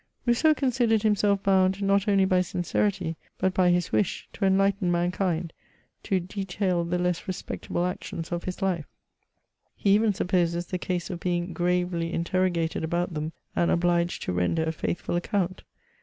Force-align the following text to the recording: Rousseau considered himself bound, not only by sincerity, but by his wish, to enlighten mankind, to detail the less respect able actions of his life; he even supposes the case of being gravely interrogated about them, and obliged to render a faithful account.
Rousseau 0.25 0.55
considered 0.55 1.03
himself 1.03 1.43
bound, 1.43 1.83
not 1.83 2.07
only 2.07 2.25
by 2.25 2.41
sincerity, 2.41 3.17
but 3.37 3.53
by 3.53 3.69
his 3.69 3.91
wish, 3.91 4.27
to 4.33 4.45
enlighten 4.45 4.91
mankind, 4.91 5.53
to 6.01 6.19
detail 6.19 6.83
the 6.83 6.97
less 6.97 7.27
respect 7.27 7.67
able 7.69 7.85
actions 7.85 8.31
of 8.31 8.45
his 8.45 8.63
life; 8.63 8.87
he 9.75 9.91
even 9.91 10.11
supposes 10.15 10.65
the 10.65 10.79
case 10.79 11.11
of 11.11 11.19
being 11.19 11.53
gravely 11.53 12.11
interrogated 12.11 12.83
about 12.83 13.13
them, 13.13 13.31
and 13.55 13.69
obliged 13.69 14.23
to 14.23 14.33
render 14.33 14.63
a 14.63 14.71
faithful 14.71 15.15
account. 15.15 15.61